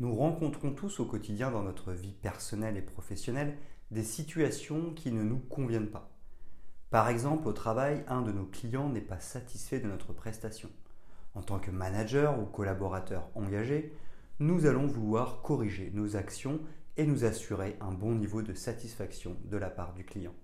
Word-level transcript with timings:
Nous 0.00 0.14
rencontrons 0.14 0.72
tous 0.72 0.98
au 1.00 1.04
quotidien 1.04 1.50
dans 1.50 1.62
notre 1.62 1.92
vie 1.92 2.14
personnelle 2.22 2.78
et 2.78 2.82
professionnelle 2.82 3.58
des 3.90 4.02
situations 4.02 4.94
qui 4.94 5.12
ne 5.12 5.22
nous 5.22 5.40
conviennent 5.40 5.90
pas. 5.90 6.10
Par 6.88 7.10
exemple, 7.10 7.46
au 7.46 7.52
travail, 7.52 8.02
un 8.08 8.22
de 8.22 8.32
nos 8.32 8.46
clients 8.46 8.88
n'est 8.88 9.02
pas 9.02 9.20
satisfait 9.20 9.78
de 9.78 9.86
notre 9.86 10.14
prestation. 10.14 10.70
En 11.34 11.42
tant 11.42 11.58
que 11.58 11.70
manager 11.70 12.40
ou 12.40 12.46
collaborateur 12.46 13.28
engagé, 13.34 13.92
nous 14.38 14.64
allons 14.64 14.86
vouloir 14.86 15.42
corriger 15.42 15.90
nos 15.92 16.16
actions 16.16 16.60
et 16.96 17.04
nous 17.04 17.26
assurer 17.26 17.76
un 17.82 17.92
bon 17.92 18.14
niveau 18.14 18.40
de 18.40 18.54
satisfaction 18.54 19.36
de 19.44 19.58
la 19.58 19.68
part 19.68 19.92
du 19.92 20.06
client. 20.06 20.34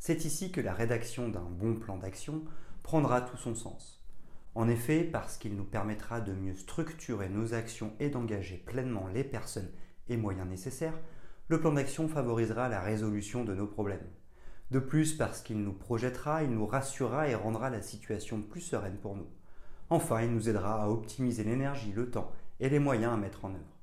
C'est 0.00 0.26
ici 0.26 0.52
que 0.52 0.60
la 0.60 0.74
rédaction 0.74 1.30
d'un 1.30 1.48
bon 1.48 1.76
plan 1.76 1.96
d'action 1.96 2.44
prendra 2.82 3.22
tout 3.22 3.38
son 3.38 3.54
sens. 3.54 4.01
En 4.54 4.68
effet, 4.68 5.02
parce 5.02 5.38
qu'il 5.38 5.56
nous 5.56 5.64
permettra 5.64 6.20
de 6.20 6.32
mieux 6.32 6.54
structurer 6.54 7.28
nos 7.30 7.54
actions 7.54 7.94
et 8.00 8.10
d'engager 8.10 8.58
pleinement 8.58 9.08
les 9.08 9.24
personnes 9.24 9.70
et 10.08 10.16
moyens 10.16 10.46
nécessaires, 10.46 10.98
le 11.48 11.58
plan 11.58 11.72
d'action 11.72 12.06
favorisera 12.06 12.68
la 12.68 12.80
résolution 12.80 13.44
de 13.44 13.54
nos 13.54 13.66
problèmes. 13.66 14.06
De 14.70 14.78
plus, 14.78 15.14
parce 15.14 15.40
qu'il 15.40 15.62
nous 15.62 15.72
projettera, 15.72 16.42
il 16.42 16.50
nous 16.50 16.66
rassurera 16.66 17.28
et 17.28 17.34
rendra 17.34 17.70
la 17.70 17.82
situation 17.82 18.42
plus 18.42 18.60
sereine 18.60 18.98
pour 18.98 19.16
nous. 19.16 19.28
Enfin, 19.90 20.22
il 20.22 20.32
nous 20.32 20.48
aidera 20.48 20.82
à 20.82 20.88
optimiser 20.88 21.44
l'énergie, 21.44 21.92
le 21.92 22.10
temps 22.10 22.32
et 22.60 22.68
les 22.68 22.78
moyens 22.78 23.12
à 23.12 23.16
mettre 23.16 23.44
en 23.44 23.50
œuvre. 23.50 23.76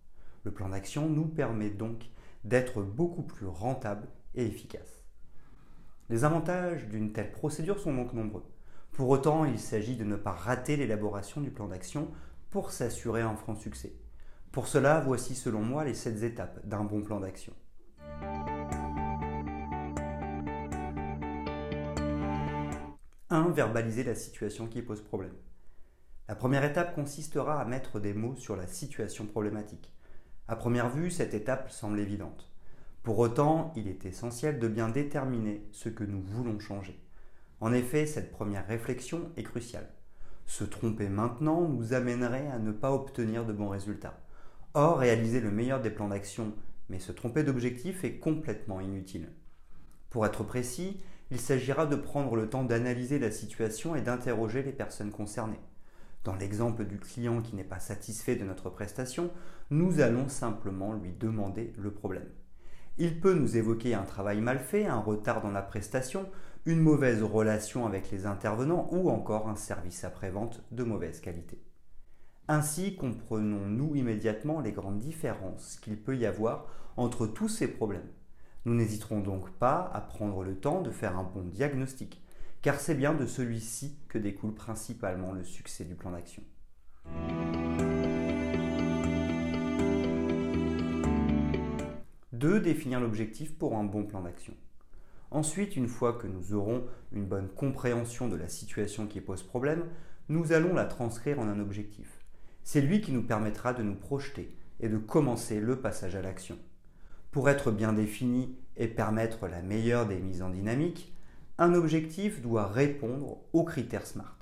Le 0.43 0.51
plan 0.51 0.69
d'action 0.69 1.09
nous 1.09 1.27
permet 1.27 1.69
donc 1.69 2.09
d'être 2.43 2.81
beaucoup 2.81 3.23
plus 3.23 3.45
rentable 3.45 4.07
et 4.35 4.45
efficace. 4.45 5.03
Les 6.09 6.23
avantages 6.23 6.87
d'une 6.87 7.11
telle 7.11 7.31
procédure 7.31 7.79
sont 7.79 7.93
donc 7.93 8.13
nombreux. 8.13 8.43
Pour 8.91 9.09
autant, 9.09 9.45
il 9.45 9.59
s'agit 9.59 9.95
de 9.95 10.03
ne 10.03 10.15
pas 10.15 10.31
rater 10.31 10.75
l'élaboration 10.75 11.41
du 11.41 11.51
plan 11.51 11.67
d'action 11.67 12.09
pour 12.49 12.71
s'assurer 12.71 13.21
un 13.21 13.35
franc 13.35 13.55
succès. 13.55 13.93
Pour 14.51 14.67
cela, 14.67 14.99
voici 14.99 15.35
selon 15.35 15.61
moi 15.61 15.83
les 15.83 15.93
7 15.93 16.23
étapes 16.23 16.65
d'un 16.65 16.83
bon 16.83 17.01
plan 17.01 17.19
d'action. 17.19 17.53
1. 23.29 23.49
Verbaliser 23.49 24.03
la 24.03 24.15
situation 24.15 24.67
qui 24.67 24.81
pose 24.81 25.03
problème. 25.03 25.35
La 26.27 26.35
première 26.35 26.63
étape 26.63 26.95
consistera 26.95 27.61
à 27.61 27.65
mettre 27.65 27.99
des 27.99 28.13
mots 28.13 28.35
sur 28.35 28.55
la 28.55 28.65
situation 28.65 29.27
problématique. 29.27 29.93
À 30.47 30.55
première 30.55 30.89
vue, 30.89 31.11
cette 31.11 31.35
étape 31.35 31.69
semble 31.69 31.99
évidente. 31.99 32.51
Pour 33.03 33.19
autant, 33.19 33.71
il 33.75 33.87
est 33.87 34.05
essentiel 34.05 34.59
de 34.59 34.67
bien 34.67 34.89
déterminer 34.89 35.67
ce 35.71 35.89
que 35.89 36.03
nous 36.03 36.21
voulons 36.21 36.59
changer. 36.59 36.99
En 37.61 37.73
effet, 37.73 38.05
cette 38.05 38.31
première 38.31 38.67
réflexion 38.67 39.31
est 39.35 39.43
cruciale. 39.43 39.89
Se 40.45 40.63
tromper 40.63 41.09
maintenant 41.09 41.67
nous 41.67 41.93
amènerait 41.93 42.47
à 42.47 42.59
ne 42.59 42.71
pas 42.71 42.91
obtenir 42.91 43.45
de 43.45 43.53
bons 43.53 43.69
résultats. 43.69 44.19
Or, 44.73 44.99
réaliser 44.99 45.41
le 45.41 45.51
meilleur 45.51 45.81
des 45.81 45.89
plans 45.89 46.07
d'action, 46.07 46.53
mais 46.89 46.99
se 46.99 47.11
tromper 47.11 47.43
d'objectif 47.43 48.03
est 48.03 48.17
complètement 48.17 48.79
inutile. 48.79 49.29
Pour 50.09 50.25
être 50.25 50.43
précis, 50.43 51.01
il 51.31 51.39
s'agira 51.39 51.85
de 51.85 51.95
prendre 51.95 52.35
le 52.35 52.49
temps 52.49 52.63
d'analyser 52.63 53.19
la 53.19 53.31
situation 53.31 53.95
et 53.95 54.01
d'interroger 54.01 54.63
les 54.63 54.71
personnes 54.71 55.11
concernées. 55.11 55.59
Dans 56.23 56.35
l'exemple 56.35 56.85
du 56.85 56.97
client 56.97 57.41
qui 57.41 57.55
n'est 57.55 57.63
pas 57.63 57.79
satisfait 57.79 58.35
de 58.35 58.43
notre 58.43 58.69
prestation, 58.69 59.31
nous 59.69 60.01
allons 60.01 60.27
simplement 60.27 60.93
lui 60.93 61.11
demander 61.11 61.73
le 61.77 61.91
problème. 61.91 62.27
Il 62.97 63.21
peut 63.21 63.33
nous 63.33 63.55
évoquer 63.55 63.93
un 63.93 64.03
travail 64.03 64.41
mal 64.41 64.59
fait, 64.59 64.85
un 64.85 64.99
retard 64.99 65.41
dans 65.41 65.51
la 65.51 65.61
prestation, 65.61 66.29
une 66.65 66.79
mauvaise 66.79 67.23
relation 67.23 67.85
avec 67.85 68.11
les 68.11 68.25
intervenants 68.25 68.87
ou 68.91 69.09
encore 69.09 69.47
un 69.47 69.55
service 69.55 70.03
après-vente 70.03 70.61
de 70.71 70.83
mauvaise 70.83 71.19
qualité. 71.19 71.61
Ainsi 72.47 72.95
comprenons-nous 72.95 73.95
immédiatement 73.95 74.59
les 74.59 74.71
grandes 74.71 74.99
différences 74.99 75.77
qu'il 75.81 75.97
peut 75.97 76.17
y 76.17 76.25
avoir 76.25 76.67
entre 76.97 77.27
tous 77.27 77.47
ces 77.47 77.67
problèmes. 77.67 78.09
Nous 78.65 78.73
n'hésiterons 78.73 79.19
donc 79.19 79.51
pas 79.51 79.89
à 79.93 80.01
prendre 80.01 80.43
le 80.43 80.55
temps 80.55 80.81
de 80.81 80.91
faire 80.91 81.17
un 81.17 81.23
bon 81.23 81.43
diagnostic, 81.43 82.21
car 82.61 82.79
c'est 82.79 82.95
bien 82.95 83.13
de 83.13 83.25
celui-ci 83.25 83.97
que 84.09 84.17
découle 84.17 84.53
principalement 84.53 85.31
le 85.31 85.43
succès 85.43 85.85
du 85.85 85.95
plan 85.95 86.11
d'action. 86.11 86.43
2. 92.33 92.61
Définir 92.61 93.01
l'objectif 93.01 93.57
pour 93.57 93.75
un 93.75 93.83
bon 93.83 94.05
plan 94.05 94.21
d'action. 94.21 94.53
Ensuite, 95.31 95.75
une 95.75 95.87
fois 95.87 96.13
que 96.13 96.27
nous 96.27 96.53
aurons 96.53 96.85
une 97.11 97.25
bonne 97.25 97.49
compréhension 97.49 98.27
de 98.27 98.35
la 98.35 98.49
situation 98.49 99.05
qui 99.05 99.21
pose 99.21 99.43
problème, 99.43 99.85
nous 100.27 100.53
allons 100.53 100.73
la 100.73 100.85
transcrire 100.85 101.39
en 101.39 101.47
un 101.47 101.59
objectif. 101.59 102.19
C'est 102.63 102.81
lui 102.81 103.01
qui 103.01 103.11
nous 103.11 103.23
permettra 103.23 103.73
de 103.73 103.83
nous 103.83 103.95
projeter 103.95 104.55
et 104.79 104.89
de 104.89 104.97
commencer 104.97 105.59
le 105.59 105.79
passage 105.79 106.15
à 106.15 106.21
l'action. 106.21 106.57
Pour 107.31 107.49
être 107.49 107.71
bien 107.71 107.93
défini 107.93 108.55
et 108.75 108.87
permettre 108.87 109.47
la 109.47 109.61
meilleure 109.61 110.07
des 110.07 110.19
mises 110.19 110.41
en 110.41 110.49
dynamique, 110.49 111.13
un 111.59 111.73
objectif 111.73 112.41
doit 112.41 112.67
répondre 112.67 113.37
aux 113.53 113.63
critères 113.63 114.07
SMART. 114.07 114.37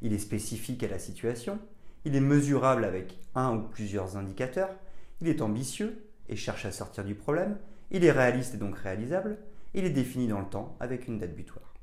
Il 0.00 0.12
est 0.12 0.18
spécifique 0.18 0.82
à 0.82 0.88
la 0.88 0.98
situation, 0.98 1.58
il 2.04 2.16
est 2.16 2.20
mesurable 2.20 2.84
avec 2.84 3.20
un 3.34 3.54
ou 3.54 3.62
plusieurs 3.62 4.16
indicateurs, 4.16 4.74
il 5.20 5.28
est 5.28 5.42
ambitieux 5.42 6.04
et 6.28 6.34
cherche 6.34 6.64
à 6.64 6.72
sortir 6.72 7.04
du 7.04 7.14
problème, 7.14 7.58
il 7.92 8.04
est 8.04 8.10
réaliste 8.10 8.54
et 8.54 8.58
donc 8.58 8.76
réalisable, 8.76 9.38
il 9.74 9.84
est 9.84 9.90
défini 9.90 10.28
dans 10.28 10.40
le 10.40 10.48
temps 10.48 10.76
avec 10.80 11.08
une 11.08 11.18
date 11.18 11.34
butoir. 11.34 11.74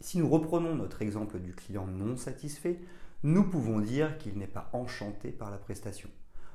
Si 0.00 0.18
nous 0.18 0.28
reprenons 0.28 0.74
notre 0.74 1.02
exemple 1.02 1.38
du 1.38 1.54
client 1.54 1.86
non 1.86 2.16
satisfait, 2.16 2.80
nous 3.22 3.44
pouvons 3.44 3.80
dire 3.80 4.18
qu'il 4.18 4.36
n'est 4.36 4.46
pas 4.46 4.68
enchanté 4.72 5.30
par 5.30 5.50
la 5.50 5.58
prestation. 5.58 6.10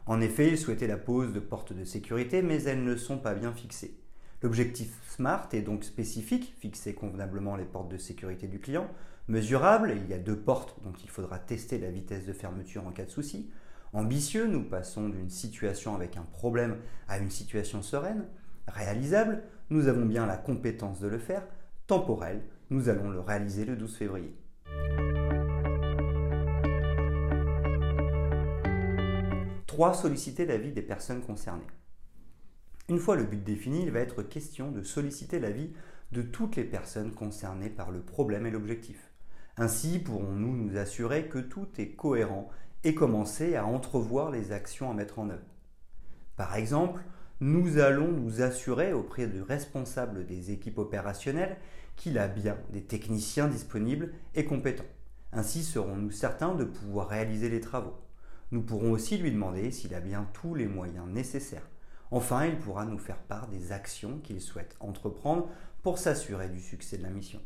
En 0.06 0.22
effet, 0.22 0.50
il 0.50 0.58
souhaitait 0.58 0.88
la 0.88 0.98
pose 0.98 1.34
de 1.34 1.40
portes 1.40 1.74
de 1.74 1.84
sécurité, 1.84 2.42
mais 2.42 2.64
elles 2.64 2.84
ne 2.84 2.96
sont 2.96 3.18
pas 3.18 3.34
bien 3.34 3.52
fixées. 3.52 4.00
L'objectif 4.42 4.92
SMART 5.08 5.50
est 5.52 5.62
donc 5.62 5.84
spécifique, 5.84 6.56
fixer 6.60 6.94
convenablement 6.94 7.56
les 7.56 7.66
portes 7.66 7.90
de 7.90 7.98
sécurité 7.98 8.48
du 8.48 8.60
client, 8.60 8.88
mesurable, 9.28 9.94
il 9.96 10.10
y 10.10 10.14
a 10.14 10.18
deux 10.18 10.38
portes 10.38 10.82
donc 10.84 11.04
il 11.04 11.10
faudra 11.10 11.38
tester 11.40 11.78
la 11.78 11.92
vitesse 11.92 12.26
de 12.26 12.34
fermeture 12.34 12.88
en 12.88 12.92
cas 12.92 13.06
de 13.06 13.12
souci, 13.12 13.50
ambitieux, 13.94 14.48
nous 14.48 14.64
passons 14.64 15.10
d'une 15.10 15.30
situation 15.30 15.94
avec 15.94 16.18
un 16.18 16.24
problème 16.24 16.78
à 17.08 17.20
une 17.20 17.30
situation 17.30 17.82
sereine, 17.82 18.26
réalisable, 18.70 19.44
nous 19.70 19.88
avons 19.88 20.06
bien 20.06 20.26
la 20.26 20.38
compétence 20.38 21.00
de 21.00 21.08
le 21.08 21.20
faire, 21.20 21.44
temporel, 21.88 22.42
nous 22.70 22.90
allons 22.90 23.10
le 23.10 23.20
réaliser 23.20 23.66
le 23.66 23.76
12 23.76 23.96
février. 23.98 24.36
3. 29.68 29.94
Solliciter 29.94 30.46
l'avis 30.46 30.72
des 30.72 30.82
personnes 30.82 31.22
concernées. 31.22 31.68
Une 32.90 33.00
fois 33.00 33.16
le 33.16 33.24
but 33.24 33.44
défini, 33.44 33.84
il 33.84 33.92
va 33.92 34.00
être 34.00 34.24
question 34.24 34.72
de 34.72 34.82
solliciter 34.82 35.40
l'avis 35.40 35.72
de 36.12 36.22
toutes 36.22 36.56
les 36.56 36.64
personnes 36.64 37.14
concernées 37.14 37.70
par 37.70 37.92
le 37.92 38.02
problème 38.02 38.46
et 38.46 38.52
l'objectif. 38.52 39.12
Ainsi 39.58 40.00
pourrons-nous 40.00 40.56
nous 40.56 40.78
assurer 40.78 41.28
que 41.28 41.40
tout 41.40 41.68
est 41.78 41.92
cohérent 41.92 42.50
et 42.84 42.96
commencer 42.96 43.56
à 43.56 43.66
entrevoir 43.66 44.32
les 44.32 44.52
actions 44.52 44.90
à 44.90 44.94
mettre 44.94 45.20
en 45.20 45.30
œuvre? 45.30 45.46
Par 46.36 46.56
exemple, 46.56 47.02
nous 47.42 47.78
allons 47.78 48.12
nous 48.12 48.42
assurer 48.42 48.92
auprès 48.92 49.28
du 49.28 49.42
responsable 49.42 50.26
des 50.26 50.52
équipes 50.52 50.78
opérationnelles 50.78 51.58
qu'il 51.96 52.18
a 52.18 52.28
bien 52.28 52.58
des 52.72 52.84
techniciens 52.84 53.48
disponibles 53.48 54.12
et 54.36 54.46
compétents. 54.46 54.84
Ainsi 55.32 55.64
serons-nous 55.64 56.12
certains 56.12 56.54
de 56.56 56.66
pouvoir 56.66 57.08
réaliser 57.08 57.50
les 57.50 57.62
travaux. 57.62 57.96
Nous 58.52 58.62
pourrons 58.62 58.92
aussi 58.92 59.18
lui 59.18 59.32
demander 59.32 59.72
s'il 59.72 59.94
a 59.94 60.02
bien 60.02 60.28
tous 60.34 60.56
les 60.56 60.66
moyens 60.66 61.08
nécessaires. 61.08 61.70
Enfin, 62.12 62.46
il 62.46 62.58
pourra 62.58 62.86
nous 62.86 62.98
faire 62.98 63.20
part 63.20 63.48
des 63.48 63.72
actions 63.72 64.20
qu'il 64.24 64.42
souhaite 64.42 64.76
entreprendre 64.80 65.48
pour 65.84 65.98
s'assurer 65.98 66.50
du 66.50 66.60
succès 66.60 66.98
de 66.98 67.04
la 67.04 67.10
mission. 67.10 67.40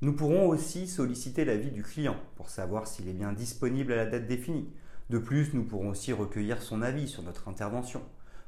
Nous 0.00 0.14
pourrons 0.14 0.48
aussi 0.48 0.86
solliciter 0.86 1.44
l'avis 1.44 1.70
du 1.70 1.82
client 1.82 2.16
pour 2.36 2.48
savoir 2.48 2.86
s'il 2.86 3.08
est 3.08 3.14
bien 3.14 3.32
disponible 3.32 3.92
à 3.92 3.96
la 3.96 4.06
date 4.06 4.26
définie. 4.26 4.72
De 5.10 5.18
plus, 5.18 5.52
nous 5.52 5.64
pourrons 5.64 5.90
aussi 5.90 6.12
recueillir 6.12 6.62
son 6.62 6.80
avis 6.80 7.08
sur 7.08 7.22
notre 7.22 7.48
intervention. 7.48 8.00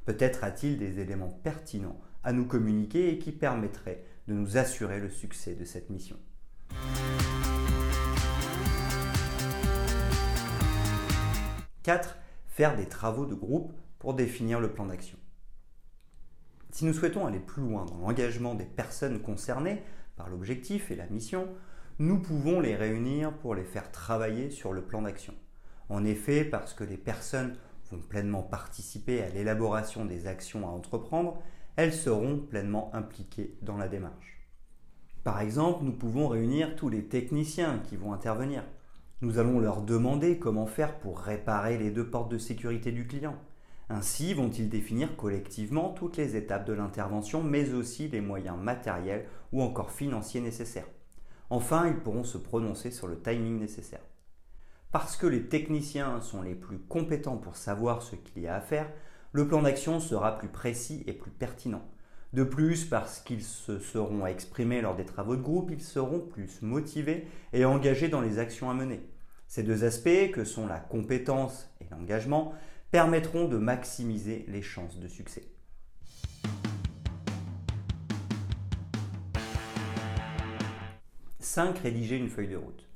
Peut-être 0.05 0.43
a-t-il 0.43 0.77
des 0.77 0.99
éléments 0.99 1.39
pertinents 1.43 1.99
à 2.23 2.33
nous 2.33 2.45
communiquer 2.45 3.11
et 3.11 3.19
qui 3.19 3.31
permettraient 3.31 4.03
de 4.27 4.33
nous 4.33 4.57
assurer 4.57 4.99
le 4.99 5.09
succès 5.09 5.55
de 5.55 5.65
cette 5.65 5.89
mission. 5.89 6.17
«4. 11.83 12.17
Faire 12.47 12.75
des 12.75 12.85
travaux 12.85 13.25
de 13.25 13.35
groupe 13.35 13.73
pour 13.99 14.13
définir 14.13 14.59
le 14.59 14.71
plan 14.71 14.85
d'action. 14.85 15.17
Si 16.71 16.85
nous 16.85 16.93
souhaitons 16.93 17.27
aller 17.27 17.39
plus 17.39 17.61
loin 17.61 17.85
dans 17.85 17.97
l'engagement 17.97 18.55
des 18.55 18.65
personnes 18.65 19.21
concernées 19.21 19.83
par 20.15 20.29
l'objectif 20.29 20.91
et 20.91 20.95
la 20.95 21.07
mission, 21.07 21.47
nous 21.99 22.19
pouvons 22.19 22.59
les 22.59 22.75
réunir 22.75 23.33
pour 23.33 23.55
les 23.55 23.63
faire 23.63 23.91
travailler 23.91 24.49
sur 24.49 24.73
le 24.73 24.81
plan 24.81 25.03
d'action. 25.03 25.33
En 25.89 26.03
effet, 26.05 26.43
parce 26.43 26.73
que 26.73 26.83
les 26.83 26.97
personnes 26.97 27.55
pleinement 27.99 28.43
participer 28.43 29.21
à 29.21 29.29
l'élaboration 29.29 30.05
des 30.05 30.27
actions 30.27 30.67
à 30.67 30.71
entreprendre, 30.71 31.37
elles 31.75 31.93
seront 31.93 32.37
pleinement 32.37 32.93
impliquées 32.93 33.57
dans 33.61 33.77
la 33.77 33.87
démarche. 33.87 34.47
Par 35.23 35.39
exemple, 35.39 35.85
nous 35.85 35.93
pouvons 35.93 36.27
réunir 36.27 36.75
tous 36.75 36.89
les 36.89 37.05
techniciens 37.05 37.79
qui 37.87 37.95
vont 37.95 38.13
intervenir. 38.13 38.63
Nous 39.21 39.39
allons 39.39 39.59
leur 39.59 39.81
demander 39.81 40.37
comment 40.37 40.67
faire 40.67 40.99
pour 40.99 41.19
réparer 41.19 41.77
les 41.77 41.91
deux 41.91 42.09
portes 42.09 42.29
de 42.29 42.37
sécurité 42.37 42.91
du 42.91 43.07
client. 43.07 43.35
Ainsi 43.89 44.33
vont-ils 44.33 44.69
définir 44.69 45.15
collectivement 45.15 45.89
toutes 45.89 46.17
les 46.17 46.35
étapes 46.35 46.65
de 46.65 46.73
l'intervention, 46.73 47.41
mais 47.41 47.73
aussi 47.73 48.09
les 48.09 48.21
moyens 48.21 48.57
matériels 48.57 49.25
ou 49.51 49.61
encore 49.61 49.91
financiers 49.91 50.41
nécessaires. 50.41 50.87
Enfin, 51.49 51.87
ils 51.87 51.99
pourront 51.99 52.23
se 52.23 52.37
prononcer 52.37 52.91
sur 52.91 53.07
le 53.07 53.21
timing 53.21 53.59
nécessaire. 53.59 54.01
Parce 54.93 55.17
que 55.17 55.25
les 55.25 55.47
techniciens 55.47 56.21
sont 56.21 56.43
les 56.43 56.53
plus 56.53 56.77
compétents 56.77 57.37
pour 57.37 57.55
savoir 57.55 58.03
ce 58.03 58.15
qu'il 58.15 58.43
y 58.43 58.47
a 58.47 58.53
à 58.53 58.61
faire, 58.61 58.87
le 59.31 59.47
plan 59.47 59.63
d'action 59.63 59.99
sera 59.99 60.37
plus 60.37 60.49
précis 60.49 61.03
et 61.07 61.13
plus 61.13 61.31
pertinent. 61.31 61.83
De 62.31 62.43
plus, 62.43 62.85
parce 62.85 63.19
qu'ils 63.19 63.41
se 63.41 63.79
seront 63.79 64.27
exprimés 64.27 64.81
lors 64.81 64.95
des 64.95 65.03
travaux 65.03 65.35
de 65.35 65.41
groupe, 65.41 65.71
ils 65.71 65.81
seront 65.81 66.19
plus 66.19 66.61
motivés 66.61 67.27
et 67.53 67.65
engagés 67.65 68.07
dans 68.07 68.21
les 68.21 68.37
actions 68.37 68.69
à 68.69 68.75
mener. 68.75 69.01
Ces 69.47 69.63
deux 69.63 69.83
aspects, 69.83 70.29
que 70.31 70.43
sont 70.43 70.67
la 70.67 70.79
compétence 70.79 71.73
et 71.81 71.85
l'engagement, 71.89 72.53
permettront 72.91 73.47
de 73.47 73.57
maximiser 73.57 74.45
les 74.47 74.61
chances 74.61 74.99
de 74.99 75.07
succès. 75.07 75.47
5. 81.39 81.79
Rédiger 81.79 82.17
une 82.17 82.29
feuille 82.29 82.49
de 82.49 82.57
route. 82.57 82.92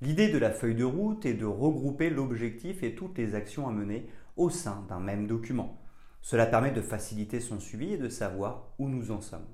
L'idée 0.00 0.28
de 0.28 0.38
la 0.38 0.52
feuille 0.52 0.76
de 0.76 0.84
route 0.84 1.26
est 1.26 1.34
de 1.34 1.44
regrouper 1.44 2.08
l'objectif 2.08 2.84
et 2.84 2.94
toutes 2.94 3.18
les 3.18 3.34
actions 3.34 3.68
à 3.68 3.72
mener 3.72 4.06
au 4.36 4.48
sein 4.48 4.84
d'un 4.88 5.00
même 5.00 5.26
document. 5.26 5.82
Cela 6.22 6.46
permet 6.46 6.70
de 6.70 6.80
faciliter 6.80 7.40
son 7.40 7.58
suivi 7.58 7.94
et 7.94 7.98
de 7.98 8.08
savoir 8.08 8.68
où 8.78 8.88
nous 8.88 9.10
en 9.10 9.20
sommes. 9.20 9.46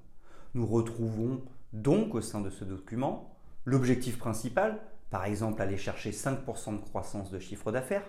Nous 0.53 0.67
retrouvons 0.67 1.43
donc 1.73 2.15
au 2.15 2.21
sein 2.21 2.41
de 2.41 2.51
ce 2.51 2.65
document 2.65 3.35
l'objectif 3.65 4.19
principal, 4.19 4.81
par 5.11 5.25
exemple 5.25 5.63
aller 5.63 5.79
chercher 5.79 6.11
5% 6.11 6.73
de 6.73 6.85
croissance 6.85 7.31
de 7.31 7.39
chiffre 7.39 7.73
d'affaires, 7.73 8.05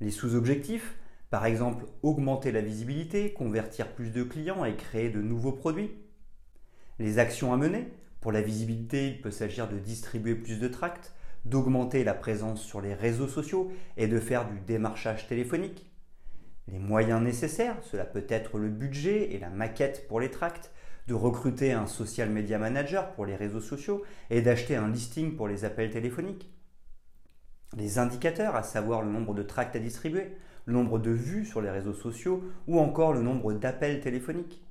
les 0.00 0.10
sous-objectifs, 0.10 0.96
par 1.30 1.44
exemple, 1.44 1.84
augmenter 2.02 2.52
la 2.52 2.62
visibilité, 2.62 3.32
convertir 3.32 3.92
plus 3.92 4.10
de 4.10 4.22
clients 4.22 4.64
et 4.64 4.76
créer 4.76 5.10
de 5.10 5.20
nouveaux 5.20 5.52
produits. 5.52 5.92
Les 6.98 7.18
actions 7.18 7.52
à 7.52 7.56
mener. 7.56 7.92
Pour 8.20 8.32
la 8.32 8.42
visibilité, 8.42 9.08
il 9.08 9.20
peut 9.20 9.30
s'agir 9.30 9.68
de 9.68 9.78
distribuer 9.78 10.34
plus 10.34 10.58
de 10.58 10.66
tracts, 10.66 11.12
d'augmenter 11.44 12.04
la 12.04 12.14
présence 12.14 12.62
sur 12.62 12.80
les 12.80 12.94
réseaux 12.94 13.28
sociaux 13.28 13.72
et 13.96 14.06
de 14.06 14.18
faire 14.18 14.48
du 14.48 14.60
démarchage 14.60 15.26
téléphonique. 15.26 15.90
Les 16.70 16.78
moyens 16.78 17.22
nécessaires, 17.22 17.76
cela 17.82 18.04
peut 18.04 18.26
être 18.28 18.58
le 18.58 18.68
budget 18.68 19.32
et 19.32 19.38
la 19.38 19.48
maquette 19.48 20.06
pour 20.08 20.20
les 20.20 20.30
tracts, 20.30 20.70
de 21.06 21.14
recruter 21.14 21.72
un 21.72 21.86
social 21.86 22.28
media 22.28 22.58
manager 22.58 23.12
pour 23.12 23.24
les 23.24 23.34
réseaux 23.34 23.62
sociaux 23.62 24.02
et 24.28 24.42
d'acheter 24.42 24.76
un 24.76 24.88
listing 24.88 25.36
pour 25.36 25.48
les 25.48 25.64
appels 25.64 25.90
téléphoniques. 25.90 26.52
Les 27.76 27.98
indicateurs, 27.98 28.56
à 28.56 28.62
savoir 28.62 29.02
le 29.02 29.10
nombre 29.10 29.34
de 29.34 29.42
tracts 29.42 29.76
à 29.76 29.78
distribuer, 29.78 30.36
le 30.66 30.74
nombre 30.74 30.98
de 30.98 31.10
vues 31.10 31.46
sur 31.46 31.62
les 31.62 31.70
réseaux 31.70 31.94
sociaux 31.94 32.44
ou 32.66 32.78
encore 32.78 33.14
le 33.14 33.22
nombre 33.22 33.54
d'appels 33.54 34.00
téléphoniques. 34.00 34.62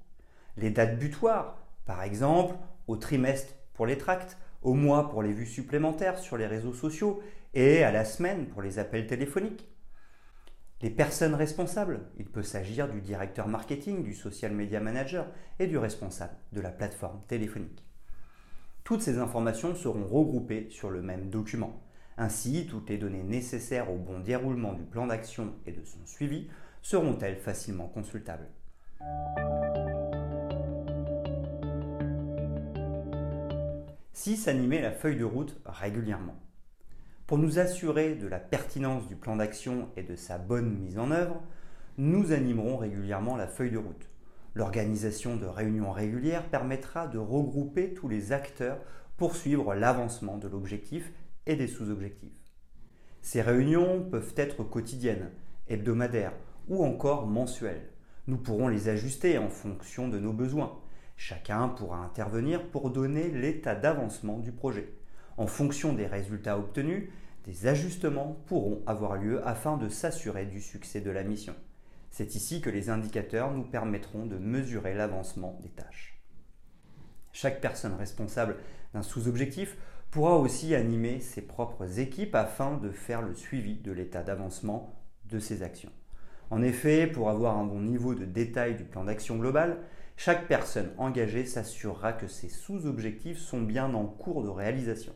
Les 0.58 0.70
dates 0.70 1.00
butoirs, 1.00 1.58
par 1.86 2.04
exemple 2.04 2.56
au 2.88 2.98
trimestre 2.98 3.54
pour 3.74 3.88
les 3.88 3.98
tracts, 3.98 4.38
au 4.62 4.74
mois 4.74 5.09
pour 5.09 5.24
les 5.24 5.33
vues 5.33 5.45
supplémentaires 5.45 6.18
sur 6.18 6.38
les 6.38 6.48
réseaux 6.48 6.74
sociaux 6.74 7.21
et 7.54 7.83
à 7.83 7.92
la 7.92 8.06
semaine 8.06 8.48
pour 8.48 8.62
les 8.62 8.80
appels 8.80 9.07
téléphoniques. 9.07 9.68
Les 10.81 10.92
personnes 10.92 11.33
responsables, 11.33 12.01
il 12.18 12.25
peut 12.25 12.44
s'agir 12.44 12.88
du 12.88 13.01
directeur 13.01 13.48
marketing, 13.48 14.04
du 14.04 14.13
social 14.13 14.51
media 14.51 14.80
manager 14.80 15.25
et 15.57 15.65
du 15.65 15.77
responsable 15.77 16.36
de 16.51 16.62
la 16.62 16.69
plateforme 16.69 17.21
téléphonique. 17.27 17.83
Toutes 18.83 19.01
ces 19.01 19.18
informations 19.18 19.75
seront 19.75 20.06
regroupées 20.06 20.68
sur 20.69 20.92
le 20.92 21.01
même 21.01 21.30
document. 21.30 21.81
Ainsi, 22.18 22.68
toutes 22.69 22.89
les 22.89 22.98
données 22.98 23.24
nécessaires 23.24 23.92
au 23.92 23.98
bon 23.98 24.19
déroulement 24.19 24.74
du 24.74 24.83
plan 24.83 25.07
d'action 25.07 25.53
et 25.65 25.71
de 25.71 25.83
son 25.83 26.06
suivi 26.06 26.48
seront-elles 26.81 27.38
facilement 27.38 27.88
consultables? 27.88 28.48
6. 34.19 34.48
Animer 34.48 34.81
la 34.81 34.92
feuille 34.92 35.16
de 35.16 35.24
route 35.24 35.62
régulièrement. 35.64 36.36
Pour 37.28 37.38
nous 37.38 37.60
assurer 37.60 38.16
de 38.16 38.25
la 38.25 38.40
pertinence 38.40 39.08
du 39.08 39.16
plan 39.16 39.36
d'action 39.36 39.90
et 39.96 40.02
de 40.02 40.16
sa 40.16 40.40
bonne 40.40 40.75
mise 40.75 40.98
en 40.98 41.12
œuvre, 41.12 41.40
nous 42.00 42.31
animerons 42.31 42.78
régulièrement 42.78 43.36
la 43.36 43.46
feuille 43.46 43.69
de 43.69 43.78
route. 43.78 44.10
L'organisation 44.56 45.36
de 45.36 45.46
réunions 45.46 45.92
régulières 45.92 46.50
permettra 46.50 47.06
de 47.06 47.19
regrouper 47.19 47.94
tous 47.94 48.08
les 48.08 48.31
acteurs 48.31 48.80
pour 49.18 49.36
suivre 49.36 49.75
l'avancement 49.75 50.38
de 50.38 50.48
l'objectif 50.48 51.13
et 51.46 51.56
des 51.56 51.68
sous-objectifs. 51.68 52.42
Ces 53.22 53.44
réunions 53.44 54.04
peuvent 54.10 54.34
être 54.36 54.63
quotidiennes, 54.63 55.30
hebdomadaires 55.68 56.34
ou 56.70 56.84
encore 56.84 57.28
mensuelles. 57.28 57.88
Nous 58.25 58.38
pourrons 58.38 58.68
les 58.68 58.90
ajuster 58.90 59.38
en 59.38 59.50
fonction 59.50 60.08
de 60.08 60.18
nos 60.18 60.34
besoins. 60.34 60.75
Chacun 61.18 61.68
pourra 61.68 61.98
intervenir 61.98 62.69
pour 62.69 62.92
donner 62.92 63.30
l'état 63.30 63.75
d'avancement 63.75 64.38
du 64.38 64.52
projet. 64.52 64.94
En 65.36 65.48
fonction 65.48 65.94
des 65.94 66.06
résultats 66.06 66.58
obtenus, 66.58 67.10
des 67.44 67.66
ajustements 67.68 68.38
pourront 68.46 68.84
avoir 68.86 69.16
lieu 69.16 69.46
afin 69.46 69.78
de 69.78 69.90
s'assurer 69.90 70.46
du 70.46 70.62
succès 70.62 71.02
de 71.02 71.10
la 71.10 71.24
mission. 71.24 71.56
C'est 72.12 72.36
ici 72.36 72.62
que 72.62 72.69
les 72.69 72.90
indicateurs 72.90 73.52
nous 73.52 73.64
permettront 73.64 74.25
de 74.25 74.38
mesurer 74.38 74.94
l'avancement 74.94 75.60
des 75.62 75.69
tâches. 75.69 76.22
Chaque 77.34 77.62
personne 77.62 77.96
responsable 77.96 78.58
d'un 78.94 79.04
sous-objectif 79.04 79.75
pourra 80.12 80.38
aussi 80.38 80.75
animer 80.75 81.20
ses 81.20 81.42
propres 81.42 82.00
équipes 82.00 82.36
afin 82.36 82.78
de 82.78 82.92
faire 82.92 83.22
le 83.22 83.34
suivi 83.34 83.75
de 83.75 83.92
l'état 83.92 84.24
d'avancement 84.24 84.96
de 85.25 85.39
ses 85.39 85.63
actions. 85.63 85.91
En 86.50 86.62
effet, 86.62 87.08
pour 87.08 87.30
avoir 87.30 87.58
un 87.58 87.65
bon 87.65 87.82
niveau 87.82 88.15
de 88.15 88.25
détail 88.25 88.75
du 88.75 88.84
plan 88.84 89.03
d'action 89.03 89.36
global, 89.36 89.80
chaque 90.19 90.47
personne 90.47 90.89
engagée 90.97 91.45
s'assurera 91.45 92.12
que 92.12 92.27
ses 92.27 92.50
sous-objectifs 92.50 93.38
sont 93.38 93.62
bien 93.62 93.93
en 93.93 94.05
cours 94.05 94.43
de 94.43 94.50
réalisation. 94.50 95.13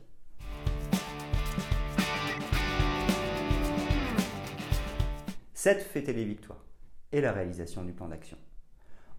7. 5.55 5.81
Fêter 5.81 6.13
les 6.13 6.23
victoires 6.23 6.63
et 7.11 7.19
la 7.19 7.31
réalisation 7.31 7.83
du 7.83 7.93
plan 7.93 8.09
d'action. 8.09 8.37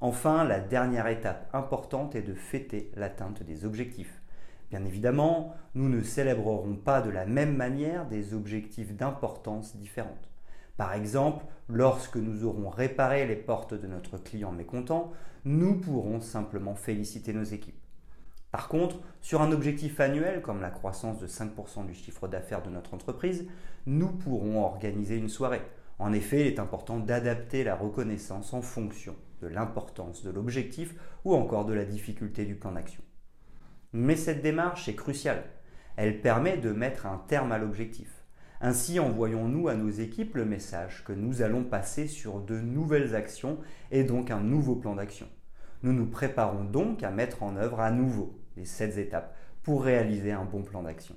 Enfin, 0.00 0.44
la 0.44 0.60
dernière 0.60 1.08
étape 1.08 1.50
importante 1.52 2.14
est 2.14 2.22
de 2.22 2.34
fêter 2.34 2.92
l'atteinte 2.94 3.42
des 3.42 3.64
objectifs. 3.64 4.22
Bien 4.70 4.84
évidemment, 4.84 5.54
nous 5.74 5.88
ne 5.88 6.02
célébrerons 6.02 6.76
pas 6.76 7.02
de 7.02 7.10
la 7.10 7.26
même 7.26 7.56
manière 7.56 8.06
des 8.06 8.34
objectifs 8.34 8.94
d'importance 8.94 9.76
différentes. 9.76 10.31
Par 10.76 10.94
exemple, 10.94 11.44
lorsque 11.68 12.16
nous 12.16 12.44
aurons 12.44 12.70
réparé 12.70 13.26
les 13.26 13.36
portes 13.36 13.74
de 13.74 13.86
notre 13.86 14.18
client 14.18 14.52
mécontent, 14.52 15.12
nous 15.44 15.74
pourrons 15.80 16.20
simplement 16.20 16.74
féliciter 16.74 17.32
nos 17.32 17.44
équipes. 17.44 17.80
Par 18.50 18.68
contre, 18.68 19.00
sur 19.22 19.40
un 19.40 19.50
objectif 19.50 19.98
annuel 19.98 20.42
comme 20.42 20.60
la 20.60 20.70
croissance 20.70 21.18
de 21.18 21.26
5% 21.26 21.86
du 21.86 21.94
chiffre 21.94 22.28
d'affaires 22.28 22.62
de 22.62 22.70
notre 22.70 22.94
entreprise, 22.94 23.46
nous 23.86 24.12
pourrons 24.12 24.62
organiser 24.62 25.16
une 25.16 25.30
soirée. 25.30 25.62
En 25.98 26.12
effet, 26.12 26.42
il 26.42 26.46
est 26.46 26.58
important 26.58 26.98
d'adapter 26.98 27.64
la 27.64 27.74
reconnaissance 27.74 28.52
en 28.52 28.60
fonction 28.60 29.16
de 29.40 29.48
l'importance 29.48 30.22
de 30.22 30.30
l'objectif 30.30 30.94
ou 31.24 31.34
encore 31.34 31.64
de 31.64 31.72
la 31.72 31.84
difficulté 31.84 32.44
du 32.44 32.54
plan 32.54 32.72
d'action. 32.72 33.02
Mais 33.92 34.16
cette 34.16 34.42
démarche 34.42 34.88
est 34.88 34.94
cruciale. 34.94 35.44
Elle 35.96 36.20
permet 36.20 36.56
de 36.56 36.72
mettre 36.72 37.06
un 37.06 37.18
terme 37.26 37.52
à 37.52 37.58
l'objectif. 37.58 38.21
Ainsi 38.64 39.00
envoyons-nous 39.00 39.66
à 39.66 39.74
nos 39.74 39.90
équipes 39.90 40.36
le 40.36 40.44
message 40.44 41.02
que 41.02 41.12
nous 41.12 41.42
allons 41.42 41.64
passer 41.64 42.06
sur 42.06 42.38
de 42.38 42.60
nouvelles 42.60 43.16
actions 43.16 43.58
et 43.90 44.04
donc 44.04 44.30
un 44.30 44.40
nouveau 44.40 44.76
plan 44.76 44.94
d'action. 44.94 45.26
Nous 45.82 45.92
nous 45.92 46.06
préparons 46.06 46.62
donc 46.62 47.02
à 47.02 47.10
mettre 47.10 47.42
en 47.42 47.56
œuvre 47.56 47.80
à 47.80 47.90
nouveau 47.90 48.38
les 48.56 48.64
sept 48.64 48.98
étapes 48.98 49.34
pour 49.64 49.82
réaliser 49.82 50.30
un 50.30 50.44
bon 50.44 50.62
plan 50.62 50.84
d'action. 50.84 51.16